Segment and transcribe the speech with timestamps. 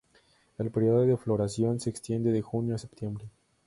[0.57, 3.29] El período de floración se extiende de junio a septiembre.